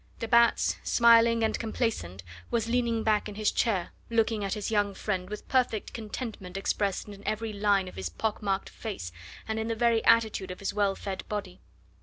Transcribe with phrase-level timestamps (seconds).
[0.17, 4.95] De Batz, smiling and complacent, was leaning back in his chair, looking at his young
[4.95, 9.11] friend with perfect contentment expressed in every line of his pock marked face
[9.47, 11.59] and in the very attitude of his well fed body.